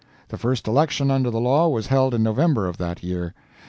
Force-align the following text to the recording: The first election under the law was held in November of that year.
The 0.29 0.37
first 0.39 0.67
election 0.67 1.11
under 1.11 1.29
the 1.29 1.39
law 1.39 1.69
was 1.69 1.85
held 1.85 2.15
in 2.15 2.23
November 2.23 2.65
of 2.65 2.77
that 2.79 3.03
year. 3.03 3.35